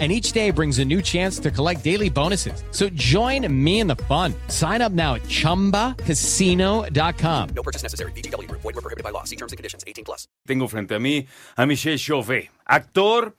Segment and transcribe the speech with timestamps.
[0.00, 2.64] and each day brings a new chance to collect daily bonuses.
[2.72, 4.34] So join me in the fun.
[4.48, 7.48] Sign up now at ChumbaCasino.com.
[7.54, 8.10] No purchase necessary.
[8.16, 8.50] BGW.
[8.50, 9.22] Void were prohibited by law.
[9.22, 9.84] See terms and conditions.
[9.86, 10.26] 18 plus.
[10.46, 13.36] Tengo frente a mí a Michel Chauvet, actor.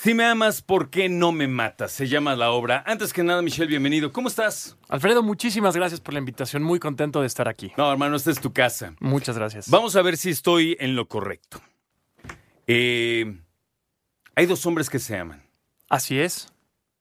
[0.00, 1.90] Si me amas, ¿por qué no me matas?
[1.90, 2.84] Se llama la obra.
[2.86, 4.12] Antes que nada, Michelle, bienvenido.
[4.12, 4.76] ¿Cómo estás?
[4.88, 6.62] Alfredo, muchísimas gracias por la invitación.
[6.62, 7.72] Muy contento de estar aquí.
[7.76, 8.94] No, hermano, esta es tu casa.
[9.00, 9.68] Muchas gracias.
[9.68, 11.60] Vamos a ver si estoy en lo correcto.
[12.68, 13.40] Eh,
[14.36, 15.47] hay dos hombres que se aman.
[15.88, 16.52] Así es.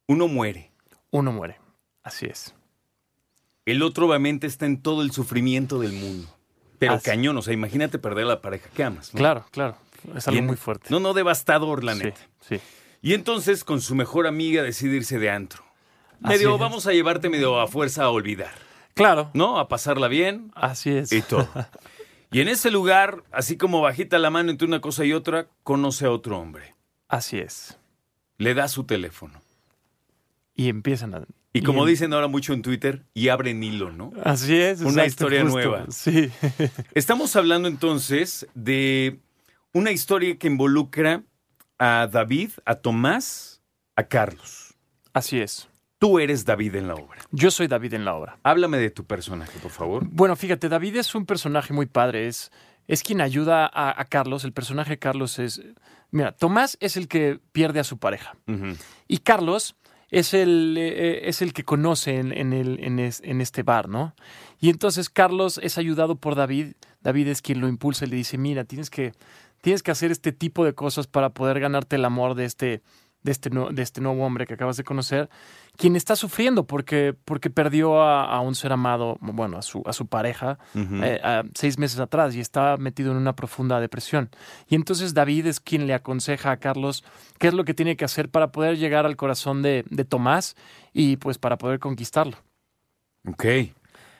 [0.07, 0.71] Uno muere.
[1.11, 1.59] Uno muere.
[2.03, 2.53] Así es.
[3.65, 6.27] El otro obviamente está en todo el sufrimiento del mundo.
[6.79, 7.05] Pero Así.
[7.05, 9.13] cañón, o sea, imagínate perder a la pareja que amas.
[9.13, 9.17] ¿no?
[9.17, 9.77] Claro, claro.
[10.15, 10.87] Es algo en- muy fuerte.
[10.89, 12.19] No, no, devastador, la neta.
[12.41, 12.59] sí.
[13.02, 15.63] Y entonces con su mejor amiga decide irse de antro.
[16.19, 16.59] Medio, es.
[16.59, 18.51] vamos a llevarte medio a fuerza a olvidar,
[18.95, 19.29] Claro.
[19.33, 19.59] ¿no?
[19.59, 21.11] A pasarla bien Así es.
[21.11, 21.47] y todo.
[22.29, 26.05] Y en ese lugar, así como bajita la mano entre una cosa y otra, conoce
[26.07, 26.75] a otro hombre.
[27.07, 27.77] Así es.
[28.38, 29.41] Le da su teléfono.
[30.55, 31.23] Y empiezan a.
[31.53, 34.11] Y como en- dicen ahora mucho en Twitter, y abren hilo, ¿no?
[34.23, 34.79] Así es.
[34.81, 35.57] Una exacto, historia justo.
[35.57, 35.85] nueva.
[35.89, 36.29] Sí.
[36.94, 39.19] Estamos hablando entonces de
[39.73, 41.23] una historia que involucra
[41.79, 43.61] a David, a Tomás,
[43.95, 44.75] a Carlos.
[45.13, 45.67] Así es.
[45.99, 47.22] Tú eres David en la obra.
[47.31, 48.38] Yo soy David en la obra.
[48.44, 50.03] Háblame de tu personaje, por favor.
[50.07, 52.27] Bueno, fíjate, David es un personaje muy padre.
[52.27, 52.51] Es,
[52.88, 54.43] es quien ayuda a, a Carlos.
[54.43, 55.61] El personaje de Carlos es.
[56.11, 58.35] Mira, Tomás es el que pierde a su pareja.
[59.07, 59.75] Y Carlos
[60.09, 63.89] es el, eh, es el que conoce en, en el, en, es- en este bar,
[63.89, 64.16] ¿no?
[64.59, 66.75] Y entonces Carlos es ayudado por David.
[67.02, 69.11] David es quien lo impulsa y le dice, mira, tienes que,
[69.61, 72.81] tienes que hacer este tipo de cosas para poder ganarte el amor de este,
[73.23, 75.29] de este, de este nuevo hombre que acabas de conocer,
[75.75, 79.91] quien está sufriendo porque, porque perdió a, a un ser amado, bueno, a su, a
[79.94, 84.29] su pareja, eh, a- seis meses atrás y está metido en una profunda depresión.
[84.69, 87.03] Y entonces David es quien le aconseja a Carlos
[87.38, 90.56] qué es lo que tiene que hacer para poder llegar al corazón de, de Tomás
[90.94, 92.38] y pues para poder conquistarlo.
[93.27, 93.45] Ok.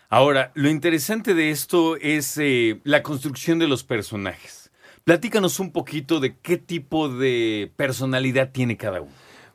[0.09, 4.67] Ahora, lo interesante de esto es eh, la construcción de los personajes.
[5.07, 9.12] Platícanos un poquito de qué tipo de personalidad tiene cada uno.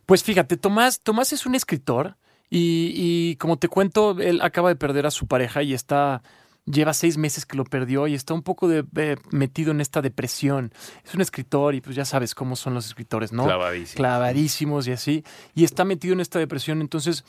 [0.06, 2.16] Pues fíjate, Tomás, Tomás es un escritor
[2.48, 6.22] y, y como te cuento, él acaba de perder a su pareja y está
[6.64, 10.00] lleva seis meses que lo perdió y está un poco de- de- metido en esta
[10.00, 10.72] depresión.
[11.04, 13.44] Es un escritor y pues ya sabes cómo son los escritores, ¿no?
[13.44, 13.96] Clavadísimo.
[13.98, 15.22] clavadísimos y así,
[15.54, 16.80] y está metido en esta depresión.
[16.80, 17.24] Entonces,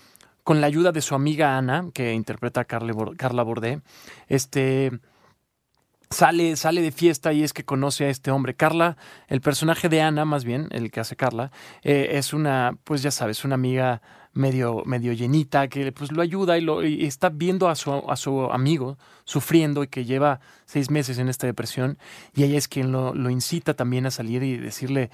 [0.46, 3.82] con la ayuda de su amiga Ana, que interpreta a Carla Bordé,
[4.30, 4.92] este
[6.14, 8.56] sale, sale de fiesta y es que conoce a este hombre.
[8.56, 8.96] Carla,
[9.28, 11.52] el personaje de Ana, más bien, el que hace Carla,
[11.84, 14.02] eh, es una, pues ya sabes, una amiga
[14.34, 18.16] medio, medio llenita que pues lo ayuda y, lo, y está viendo a su, a
[18.16, 21.98] su amigo sufriendo y que lleva seis meses en esta depresión
[22.36, 25.12] y ella es quien lo, lo incita también a salir y decirle,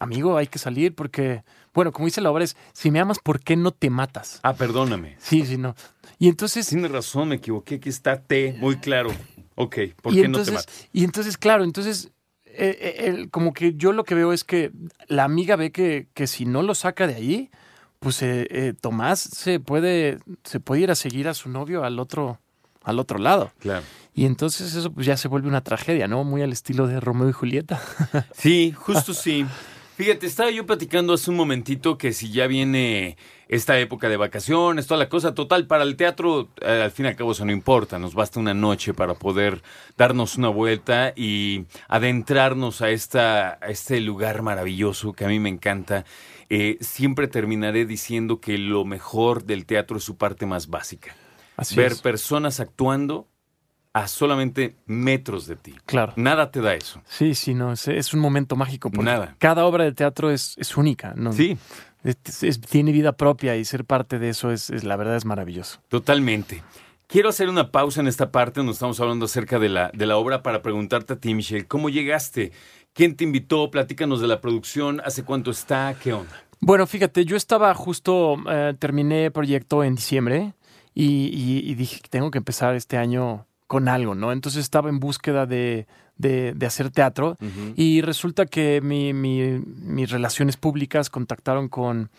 [0.00, 1.44] amigo, hay que salir porque,
[1.74, 4.40] bueno, como dice la obra es, si me amas, ¿por qué no te matas?
[4.42, 5.16] Ah, perdóname.
[5.18, 5.74] Sí, sí, no.
[6.18, 6.66] Y entonces...
[6.68, 7.76] Tienes razón, me equivoqué.
[7.76, 9.10] Aquí está T, muy claro.
[9.60, 10.88] Ok, ¿por y qué entonces, no te?
[10.92, 12.12] Y entonces, claro, entonces,
[12.46, 14.70] eh, eh, el- como que yo lo que veo es que
[15.08, 17.50] la amiga ve que, que si no lo saca de ahí,
[17.98, 21.98] pues eh, eh, Tomás se puede, se puede ir a seguir a su novio al
[21.98, 22.38] otro,
[22.84, 23.50] al otro lado.
[23.58, 23.84] Claro.
[24.14, 26.22] Y entonces eso pues ya se vuelve una tragedia, ¿no?
[26.22, 27.80] Muy al estilo de Romeo y Julieta.
[28.32, 29.44] Sí, justo sí.
[29.98, 33.16] Fíjate, estaba yo platicando hace un momentito que si ya viene
[33.48, 37.08] esta época de vacaciones, toda la cosa, total, para el teatro, eh, al fin y
[37.08, 39.60] al cabo eso no importa, nos basta una noche para poder
[39.96, 45.48] darnos una vuelta y adentrarnos a, esta, a este lugar maravilloso que a mí me
[45.48, 46.04] encanta.
[46.48, 51.16] Eh, siempre terminaré diciendo que lo mejor del teatro es su parte más básica.
[51.56, 52.00] Así Ver es.
[52.00, 53.26] personas actuando
[54.02, 55.74] a solamente metros de ti.
[55.86, 56.12] Claro.
[56.16, 57.00] Nada te da eso.
[57.06, 58.90] Sí, sí, no, es, es un momento mágico.
[58.90, 59.34] Porque Nada.
[59.38, 61.32] Cada obra de teatro es, es única, ¿no?
[61.32, 61.56] Sí,
[62.04, 65.80] Es- es- tiene vida propia y ser parte de eso es, la verdad es maravilloso.
[65.88, 66.62] Totalmente.
[67.08, 70.16] Quiero hacer una pausa en esta parte donde estamos hablando acerca de la, de la
[70.16, 72.52] obra para preguntarte a ti, Michelle, ¿cómo llegaste?
[72.92, 73.70] ¿Quién te invitó?
[73.70, 75.96] Platícanos de la producción, ¿hace cuánto está?
[76.00, 76.30] ¿Qué onda?
[76.60, 80.52] Bueno, fíjate, yo estaba justo, eh, terminé proyecto en diciembre
[80.94, 84.32] y, y- y dije que tengo que empezar este año con algo, ¿no?
[84.32, 85.86] Entonces estaba en búsqueda de,
[86.16, 87.36] de- de hacer teatro
[87.76, 92.10] y resulta que mi- mi- mis relaciones públicas contactaron con,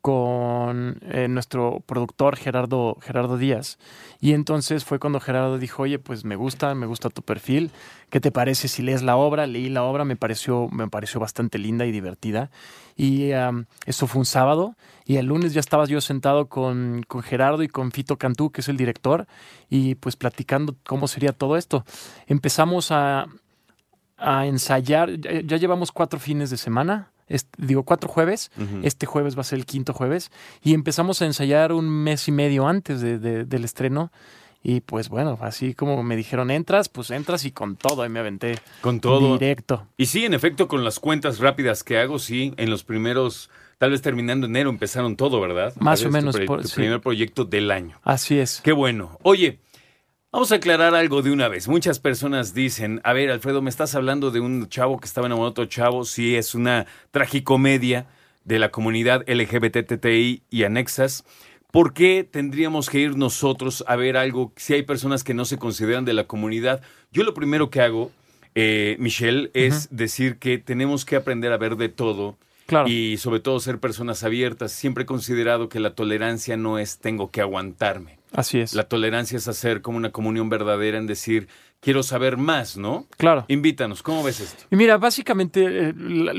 [0.00, 3.78] con eh, nuestro productor Gerardo, Gerardo Díaz.
[4.20, 7.70] Y entonces fue cuando Gerardo dijo, oye, pues me gusta, me gusta tu perfil.
[8.10, 9.46] ¿Qué te parece si lees la obra?
[9.46, 12.50] Leí la obra, me pareció, me pareció bastante linda y divertida.
[12.96, 13.30] Y
[13.86, 14.76] eso fue un sábado.
[15.04, 18.60] Y el lunes ya estaba yo sentado con, con Gerardo y con Fito Cantú, que
[18.60, 19.26] es el director,
[19.68, 21.84] y pues platicando cómo sería todo esto.
[22.26, 23.26] Empezamos a,
[24.16, 28.50] a ensayar, ya, ya llevamos cuatro fines de semana este, digo, cuatro jueves.
[28.82, 30.30] Este jueves va a ser el quinto jueves.
[30.62, 34.10] Y empezamos a ensayar un mes y medio antes de, de, del estreno.
[34.60, 38.02] Y pues bueno, así como me dijeron, entras, pues entras y con todo.
[38.02, 38.58] Ahí me aventé.
[38.80, 39.38] Con todo.
[39.38, 39.86] Directo.
[39.96, 43.92] Y sí, en efecto, con las cuentas rápidas que hago, sí, en los primeros, tal
[43.92, 45.72] vez terminando enero, empezaron todo, ¿verdad?
[45.78, 46.74] Más o menos por- tu sí.
[46.74, 48.00] primer proyecto del año.
[48.02, 48.60] Así es.
[48.62, 49.16] Qué bueno.
[49.22, 49.60] Oye,
[50.32, 51.68] vamos a aclarar algo de una vez.
[51.68, 55.50] Muchas personas dicen, a ver, Alfredo, me estás hablando de un chavo que estaba enamorado
[55.50, 56.04] de otro chavo.
[56.04, 58.06] Sí, es una tragicomedia
[58.44, 61.24] de la comunidad LGBTTI y anexas.
[61.70, 65.58] ¿Por qué tendríamos que ir nosotros a ver algo si hay personas que no se
[65.58, 66.80] consideran de la comunidad?
[67.12, 68.10] Yo lo primero que hago,
[68.54, 72.38] eh, Michelle, es decir que tenemos que aprender a ver de todo.
[72.66, 72.88] Claro.
[72.88, 74.72] Y sobre todo ser personas abiertas.
[74.72, 78.17] Siempre he considerado que la tolerancia no es tengo que aguantarme.
[78.32, 78.74] Así es.
[78.74, 81.48] La tolerancia es hacer como una comunión verdadera en decir,
[81.80, 83.06] quiero saber más, ¿no?
[83.16, 83.44] Claro.
[83.48, 84.64] Invítanos, ¿cómo ves esto?
[84.70, 85.94] Y mira, básicamente, eh,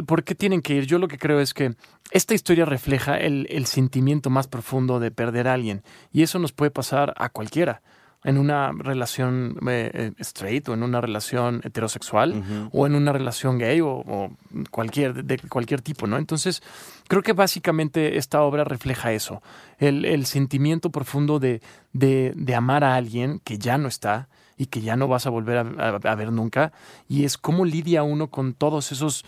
[0.06, 0.86] ¿por qué tienen que ir?
[0.86, 1.74] Yo lo que creo es que
[2.12, 5.84] esta historia refleja el, el sentimiento más profundo de perder a alguien.
[6.12, 7.82] Y eso nos puede pasar a cualquiera.
[8.26, 13.58] En una relación eh, eh, straight o en una relación heterosexual o en una relación
[13.58, 14.32] gay o, o
[14.72, 16.18] cualquier, de cualquier tipo, ¿no?
[16.18, 16.62] Entonces,
[17.08, 19.42] creo que básicamente esta obra refleja eso.
[19.78, 21.62] El, el sentimiento profundo de,
[21.94, 24.28] de, de amar a alguien que ya no está,
[24.58, 26.74] y que ya no vas a volver a, a- a ver nunca.
[27.08, 29.24] Y es cómo lidia uno con todos esos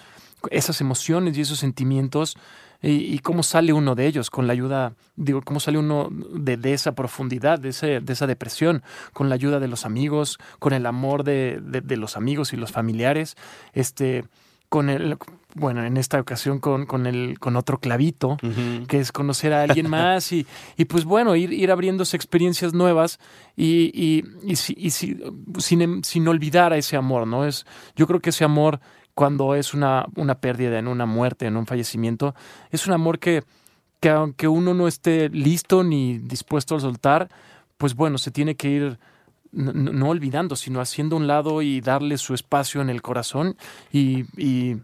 [0.49, 2.35] esas emociones y esos sentimientos
[2.81, 6.57] y, y cómo sale uno de ellos con la ayuda, digo, cómo sale uno de,
[6.57, 8.81] de esa profundidad, de, ese, de esa depresión,
[9.13, 12.71] con la ayuda de los amigos, con el amor de, de- los amigos y los
[12.71, 13.35] familiares,
[13.73, 14.23] este,
[14.67, 15.17] con el,
[15.53, 18.38] bueno, en esta ocasión con, con el, con otro clavito,
[18.88, 20.47] que es conocer a alguien más y,
[20.77, 23.19] y pues bueno, ir, ir abriéndose experiencias nuevas
[23.55, 25.19] y, y, y si- y si-
[25.59, 27.45] sin, sin olvidar a ese amor, ¿no?
[27.45, 27.65] Es,
[27.95, 28.79] yo creo que ese amor,
[29.15, 32.35] cuando es una, una pérdida, en una muerte, en un fallecimiento,
[32.69, 33.43] es un amor que,
[33.99, 37.29] que aunque uno no esté listo ni dispuesto a soltar,
[37.77, 38.99] pues bueno, se tiene que ir
[39.51, 43.57] no, olvidando, sino haciendo un lado y darle su espacio en el corazón
[43.91, 44.77] y, y,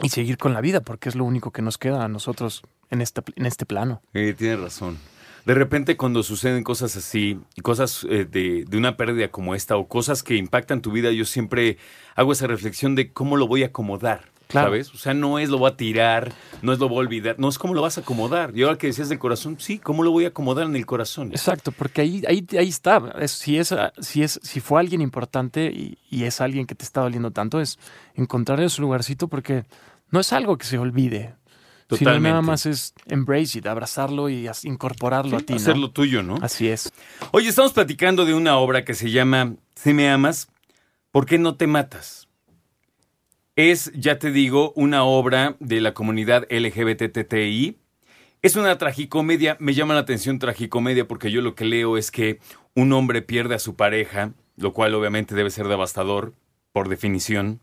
[0.00, 3.00] y seguir con la vida, porque es lo único que nos queda a nosotros en,
[3.00, 4.02] esta, en este plano.
[4.14, 4.98] Eh, tienes razón.
[5.46, 9.88] De repente cuando suceden cosas así, cosas eh, de, de una pérdida como esta, o
[9.88, 11.78] cosas que impactan tu vida, yo siempre
[12.14, 14.30] hago esa reflexión de cómo lo voy a acomodar.
[14.48, 14.66] Claro.
[14.68, 14.92] ¿Sabes?
[14.92, 16.30] O sea, no es lo voy a tirar,
[16.60, 18.52] no es lo voy a olvidar, no es cómo lo vas a acomodar.
[18.54, 21.28] Y ahora que decías del corazón, sí, ¿cómo lo voy a acomodar en el corazón?
[21.32, 23.14] Exacto, porque ahí, ahí, ahí está.
[23.18, 26.84] Es- si, es, si, es, si fue alguien importante y, y es alguien que te
[26.84, 27.78] está doliendo tanto, es
[28.14, 29.64] encontrarle su lugarcito porque
[30.10, 31.34] no es algo que se olvide.
[31.96, 32.30] Sino Totalmente.
[32.30, 35.52] nada más es embrace it, abrazarlo y incorporarlo a ti.
[35.52, 35.56] ¿no?
[35.56, 36.36] Hacerlo tuyo, ¿no?
[36.40, 36.92] Así es.
[37.32, 40.48] Oye, estamos platicando de una obra que se llama Si me amas,
[41.10, 42.28] ¿por qué no te matas?
[43.56, 47.78] Es, ya te digo, una obra de la comunidad LGBTTI.
[48.40, 52.40] Es una tragicomedia, me llama la atención tragicomedia porque yo lo que leo es que
[52.74, 56.32] un hombre pierde a su pareja, lo cual obviamente debe ser devastador,
[56.72, 57.60] por definición.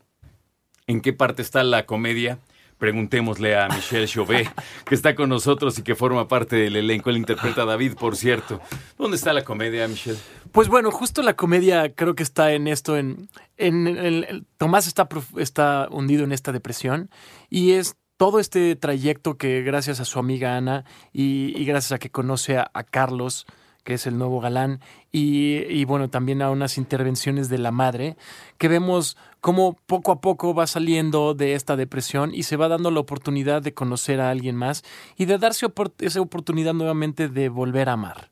[0.86, 2.38] ¿En qué parte está la comedia?
[2.80, 4.48] Preguntémosle a Michelle Chauvet,
[4.86, 7.10] que está con nosotros y que forma parte del elenco.
[7.10, 8.60] Él interpreta a David, por cierto.
[8.98, 10.18] ¿Dónde está la comedia, Michelle?
[10.50, 15.06] Pues bueno, justo la comedia creo que está en esto, en, en el- Tomás está,
[15.36, 17.10] está hundido en esta depresión
[17.50, 22.10] y es todo este trayecto que gracias a su amiga Ana y, gracias a que
[22.10, 23.46] conoce a Carlos,
[23.84, 24.80] que es el nuevo galán,
[25.12, 28.16] y, y bueno, también a unas intervenciones de la madre,
[28.58, 32.90] que vemos cómo poco a poco va saliendo de esta depresión y se va dando
[32.90, 34.84] la oportunidad de conocer a alguien más
[35.16, 35.66] y de darse
[35.98, 38.30] esa oportunidad nuevamente de volver a amar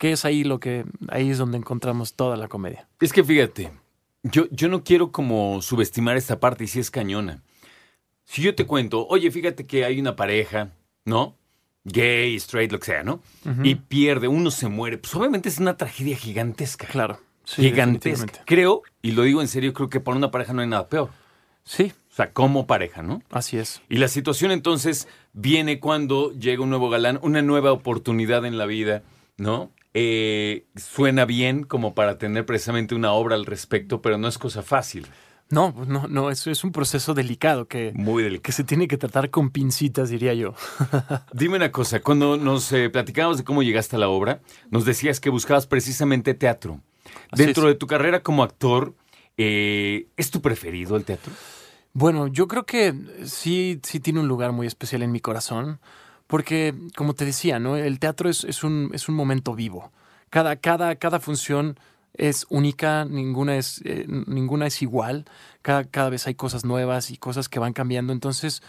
[0.00, 2.88] que es ahí lo que ahí es donde encontramos toda la comedia.
[3.00, 3.70] Es que fíjate,
[4.22, 7.42] yo, yo no quiero como subestimar esta parte y si es cañona.
[8.24, 10.72] Si yo te cuento, oye, fíjate que hay una pareja,
[11.04, 11.36] ¿no?
[11.84, 13.22] Gay, straight, lo que sea, ¿no?
[13.62, 14.98] Y pierde, uno se muere.
[14.98, 16.86] Pues obviamente es una tragedia gigantesca.
[16.86, 18.44] Claro, sí, gigantesca.
[18.44, 21.10] Creo, y lo digo en serio, creo que para una pareja no hay nada peor.
[21.64, 23.22] Sí, O sea, como pareja, ¿no?
[23.30, 23.80] así es.
[23.88, 28.66] Y la situación entonces viene cuando llega un nuevo galán, una nueva oportunidad en la
[28.66, 29.02] vida,
[29.36, 29.70] ¿no?
[29.94, 34.62] Eh, suena bien como para tener precisamente una obra al respecto, pero no es cosa
[34.62, 35.06] fácil.
[35.50, 38.42] No, no, no, eso es un proceso delicado que, Muy delicado.
[38.42, 40.54] que se tiene que tratar con pincitas, diría yo.
[41.32, 44.40] Dime una cosa, cuando nos eh, platicábamos de cómo llegaste a la obra,
[44.70, 46.80] nos decías que buscabas precisamente teatro.
[47.32, 47.74] Así Dentro es.
[47.74, 48.94] de tu carrera como actor,
[49.36, 51.32] eh, ¿es tu preferido el teatro?
[51.92, 55.80] Bueno, yo creo que sí, sí tiene un lugar muy especial en mi corazón,
[56.28, 57.76] porque, como te decía, ¿no?
[57.76, 59.90] El teatro es, es un, es un momento vivo.
[60.30, 61.76] Cada, cada, cada función
[62.14, 65.24] es única, ninguna es, eh, ninguna es igual.
[65.62, 68.12] Cada, cada vez hay cosas nuevas y cosas que van cambiando.
[68.12, 68.62] Entonces,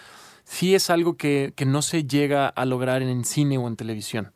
[0.43, 4.31] sí es algo que, que no se llega a lograr en cine o en televisión.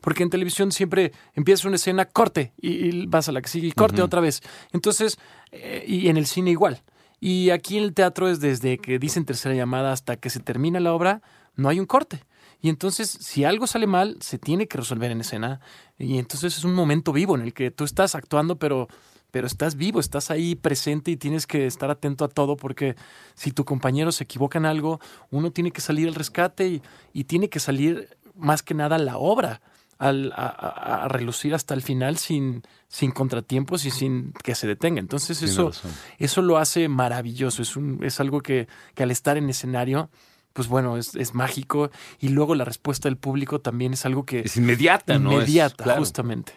[0.00, 3.68] Porque en televisión siempre empieza una escena, corte, y, y vas a la que sigue,
[3.68, 4.42] y corte otra vez.
[4.72, 5.18] Entonces,
[5.50, 6.82] eh, y en el cine igual.
[7.20, 10.78] Y aquí en el teatro es desde que dicen tercera llamada hasta que se termina
[10.78, 11.20] la obra,
[11.56, 12.22] no hay un corte.
[12.60, 15.60] Y entonces, si algo sale mal, se tiene que resolver en escena.
[15.98, 18.88] Y entonces es un momento vivo en el que tú estás actuando, pero,
[19.30, 22.96] pero estás vivo, estás ahí presente y tienes que estar atento a todo porque
[23.34, 25.00] si tu compañero se equivoca en algo,
[25.30, 29.18] uno tiene que salir al rescate y, y tiene que salir más que nada la
[29.18, 29.60] obra
[29.98, 35.00] al- a, relucir hasta el final sin, sin contratiempos y sin que se detenga.
[35.00, 35.92] Entonces eso, razón.
[36.18, 37.62] eso lo hace maravilloso.
[37.62, 40.10] Es, un, es algo que, que al estar en escenario,
[40.58, 41.92] pues bueno, es, es mágico.
[42.18, 45.30] Y luego la respuesta del público también es algo que Es inmediata, ¿no?
[45.30, 46.00] Es- inmediata, claro.
[46.00, 46.54] justamente.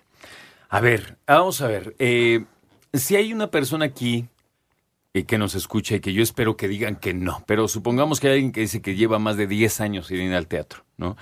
[0.69, 1.95] A ver, vamos a ver.
[1.99, 2.45] eh,
[2.93, 4.25] si hay una persona aquí
[5.13, 8.25] eh, que nos escucha y que yo espero que digan que no, pero supongamos que
[8.29, 11.15] hay alguien que dice que lleva más de 10 años sin ir al teatro, ¿no?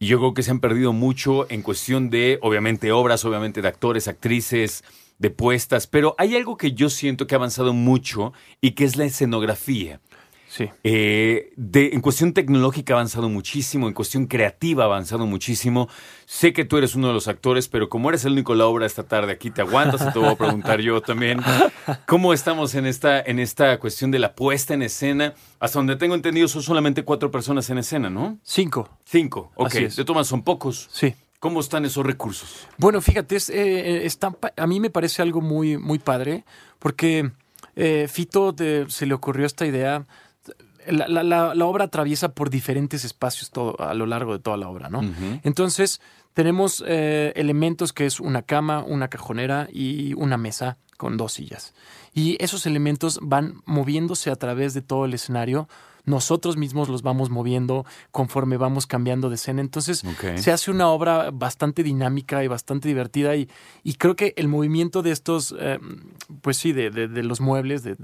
[0.00, 3.68] Y yo creo que se han perdido mucho en cuestión de, obviamente, obras, obviamente, de
[3.68, 4.82] actores, actrices,
[5.18, 8.96] de puestas, pero hay algo que yo siento que ha avanzado mucho y que es
[8.96, 10.00] la escenografía.
[10.48, 10.70] Sí.
[10.82, 15.88] Eh, de, en cuestión tecnológica ha avanzado muchísimo, en cuestión creativa ha avanzado muchísimo.
[16.24, 18.86] Sé que tú eres uno de los actores, pero como eres el único la obra
[18.86, 21.40] esta tarde, aquí te aguantas, y te voy a preguntar yo también.
[22.06, 25.34] ¿Cómo estamos en esta, en esta cuestión de la puesta en escena?
[25.60, 28.38] Hasta donde tengo entendido, son solamente cuatro personas en escena, ¿no?
[28.42, 28.88] Cinco.
[29.04, 29.52] Cinco.
[29.54, 30.88] Ok, de todas son pocos.
[30.90, 31.14] Sí.
[31.40, 32.66] ¿Cómo están esos recursos?
[32.78, 34.08] Bueno, fíjate, es, eh,
[34.40, 36.44] pa- a mí me parece algo muy, muy padre,
[36.80, 37.30] porque
[37.76, 40.04] eh, Fito de- se le ocurrió esta idea.
[40.90, 44.56] La, la- la- la obra atraviesa por diferentes espacios todo, a lo largo de toda
[44.56, 45.00] la obra, ¿no?
[45.44, 46.00] Entonces,
[46.34, 51.74] tenemos eh, elementos que es una cama, una cajonera y una mesa con dos sillas.
[52.14, 55.68] Y esos elementos van moviéndose a través de todo el escenario.
[56.04, 59.60] Nosotros mismos los vamos moviendo conforme vamos cambiando de escena.
[59.60, 60.02] Entonces,
[60.38, 63.36] se hace una obra bastante dinámica y bastante divertida.
[63.36, 63.48] Y,
[63.84, 65.78] y creo que el movimiento de estos, eh,
[66.40, 67.96] pues sí, de, de- de los muebles, de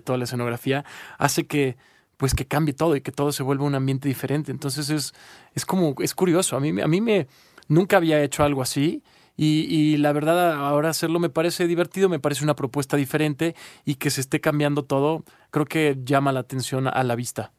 [0.00, 0.84] toda la escenografía,
[1.18, 1.76] hace que
[2.18, 4.50] pues que cambie todo y que todo se vuelva un ambiente diferente.
[4.52, 5.14] Entonces es,
[5.54, 6.54] es como, es curioso.
[6.56, 7.26] A mí, me- a mí me,
[7.68, 9.02] nunca había hecho algo así.
[9.36, 13.94] Y, y la verdad, ahora hacerlo me parece divertido, me parece una propuesta diferente y
[13.94, 17.52] que se esté cambiando todo, creo que llama la atención a la vista.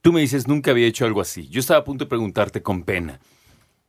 [0.00, 1.46] Tú me dices, nunca había hecho algo así.
[1.48, 3.20] Yo estaba a punto de preguntarte con pena.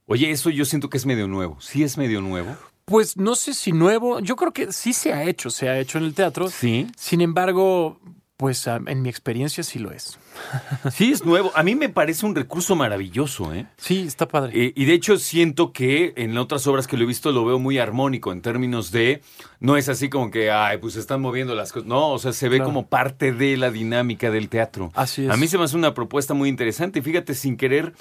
[0.08, 1.62] Oye, eso yo siento que es medio nuevo.
[1.62, 2.56] ¿Sí es medio nuevo?
[2.86, 6.00] Pues no sé si nuevo, yo creo que sí se ha hecho, se ha hecho
[6.00, 6.50] en el teatro.
[6.50, 6.88] Sí.
[6.98, 8.02] Sin embargo,
[8.40, 10.18] pues en mi experiencia sí lo es.
[10.94, 11.52] Sí es nuevo.
[11.56, 13.66] A mí me parece un recurso maravilloso, ¿eh?
[13.76, 14.54] Sí, está padre.
[14.68, 17.60] Eh, y de hecho siento que en otras obras que lo he visto lo veo
[17.60, 19.22] muy armónico en términos de,
[19.60, 21.86] no es así como que, ay, pues están moviendo las cosas.
[21.90, 22.70] No, o sea, se ve Claro.
[22.70, 24.92] como parte de la dinámica del teatro.
[24.96, 25.30] Así es.
[25.32, 27.02] A mí se me hace una propuesta muy interesante.
[27.02, 27.94] Fíjate, sin querer,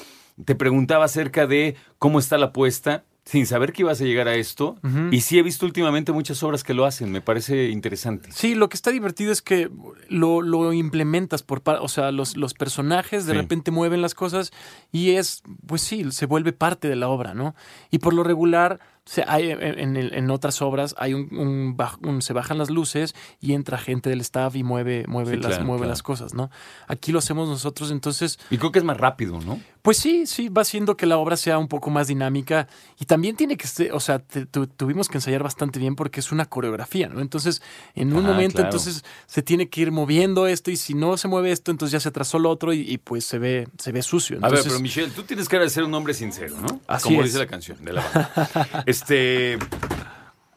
[0.44, 4.36] te preguntaba acerca de cómo está la apuesta, sin saber que ibas a llegar a
[4.36, 4.76] esto.
[5.10, 7.12] Y sí he visto últimamente muchas obras que lo hacen.
[7.12, 8.30] Me parece interesante.
[8.32, 9.68] Sí, lo que está divertido es que
[10.08, 13.38] lo, lo implementas por o sea, los, los personajes de Sí.
[13.38, 14.50] repente mueven las cosas
[14.92, 17.54] y es, pues sí, se vuelve parte de la obra, ¿no?
[17.90, 21.76] Y por lo regular, se, hay, en, en el- en otras obras hay un, un
[21.78, 25.36] baj- un- se bajan las luces y entra gente del staff y mueve, mueve, Sí,
[25.38, 25.90] las, claro, mueve claro.
[25.90, 26.50] las cosas, ¿no?
[26.88, 29.58] Aquí lo hacemos nosotros, entonces Y creo que es más rápido, ¿no?
[29.80, 32.68] Pues sí, sí, va haciendo que la obra sea un poco más dinámica
[33.00, 36.20] y también tiene que ser, o sea, te- tu- tuvimos que ensayar bastante bien porque
[36.20, 37.20] es una coreografía, ¿no?
[37.22, 37.62] Entonces,
[37.94, 38.68] en un Ah, momento, claro.
[38.68, 42.00] entonces se tiene que ir moviendo esto y si no se mueve esto, entonces ya
[42.00, 44.38] se atrasó lo otro y, y, pues se ve, se ve sucio.
[44.42, 46.80] A ver, pero Michelle, tú tienes de ser un hombre sincero, ¿no?
[46.86, 47.26] Así Como es.
[47.26, 48.82] dice la canción de la banda.
[48.98, 49.58] este,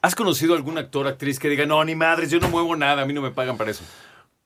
[0.02, 3.06] ¿has conocido algún actor, actriz que diga, no, ni madres, yo no muevo nada, a
[3.06, 3.84] mí no me pagan para eso?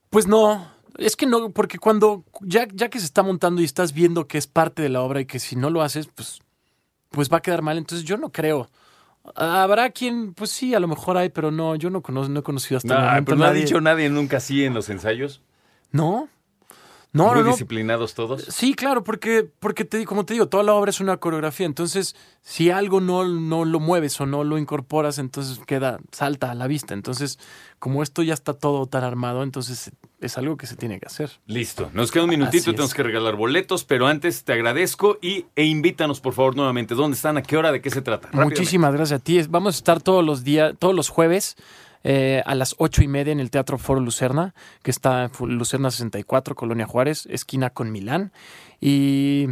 [0.09, 3.93] Pues no, es que no, porque cuando ya, ya que se está montando y estás
[3.93, 6.39] viendo que es parte de la obra y que si no lo haces, pues,
[7.09, 7.77] pues va a quedar mal.
[7.77, 8.69] Entonces yo no creo.
[9.35, 12.43] Habrá quien, pues sí, a lo mejor hay, pero no, yo no, conozco, no he
[12.43, 15.41] conocido hasta el Ah, momento pero no ha dicho nadie nunca así en los ensayos.
[15.91, 16.29] No,
[17.15, 18.43] No, Muy no, disciplinados todos.
[18.43, 21.65] Sí, claro, porque, porque te, como te digo, toda la obra es una coreografía.
[21.65, 26.55] Entonces, si algo no, no lo mueves o no lo incorporas, entonces queda, salta a
[26.55, 26.93] la vista.
[26.93, 27.39] Entonces,
[27.79, 31.31] como esto ya está todo tan armado, entonces es algo que se tiene que hacer.
[31.48, 31.89] Listo.
[31.93, 36.19] Nos queda un minutito, tenemos que regalar boletos, pero antes te agradezco y, e invítanos,
[36.19, 36.95] por favor, nuevamente.
[36.95, 37.38] ¿Dónde están?
[37.38, 37.72] ¿A qué hora?
[37.72, 38.27] ¿De qué se trata?
[38.34, 39.41] Muchísimas gracias a ti.
[39.48, 41.55] Vamos a estar todos los días, todos los jueves.
[42.07, 45.89] Eh, a las ocho y media en el Teatro Foro Lucerna, que está en Lucerna
[45.89, 48.31] 64, Colonia Juárez, esquina con Milán.
[48.79, 49.47] Y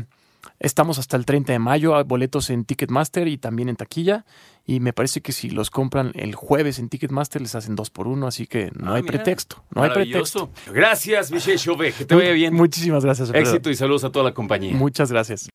[0.59, 4.25] estamos hasta el 30 de mayo, hay boletos en Ticketmaster y también en taquilla.
[4.65, 8.07] Y me parece que si los compran el jueves en Ticketmaster les hacen dos por
[8.07, 9.11] uno, así que no Ah, hay mira.
[9.13, 9.63] pretexto.
[9.75, 10.51] No hay pretexto.
[10.71, 11.93] Gracias, Michelle Chauvet.
[11.97, 12.53] Que te vaya bien.
[12.53, 13.27] Muchísimas gracias.
[13.29, 13.45] Alfredo.
[13.49, 14.73] Éxito y saludos a toda la compañía.
[14.75, 15.49] Muchas gracias.